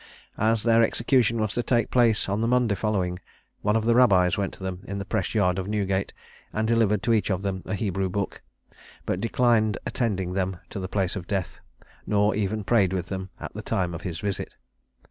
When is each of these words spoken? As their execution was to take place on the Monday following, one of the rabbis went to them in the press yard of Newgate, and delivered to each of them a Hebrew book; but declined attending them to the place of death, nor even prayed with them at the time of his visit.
As 0.39 0.63
their 0.63 0.81
execution 0.81 1.39
was 1.39 1.53
to 1.53 1.61
take 1.61 1.91
place 1.91 2.27
on 2.27 2.41
the 2.41 2.47
Monday 2.47 2.73
following, 2.73 3.19
one 3.61 3.75
of 3.75 3.85
the 3.85 3.93
rabbis 3.93 4.35
went 4.35 4.51
to 4.55 4.63
them 4.63 4.81
in 4.87 4.97
the 4.97 5.05
press 5.05 5.35
yard 5.35 5.59
of 5.59 5.67
Newgate, 5.67 6.11
and 6.51 6.67
delivered 6.67 7.03
to 7.03 7.13
each 7.13 7.29
of 7.29 7.43
them 7.43 7.61
a 7.67 7.75
Hebrew 7.75 8.09
book; 8.09 8.41
but 9.05 9.21
declined 9.21 9.77
attending 9.85 10.33
them 10.33 10.57
to 10.71 10.79
the 10.79 10.89
place 10.89 11.15
of 11.15 11.27
death, 11.27 11.59
nor 12.07 12.33
even 12.33 12.63
prayed 12.63 12.93
with 12.93 13.09
them 13.09 13.29
at 13.39 13.53
the 13.53 13.61
time 13.61 13.93
of 13.93 14.01
his 14.01 14.19
visit. 14.21 14.55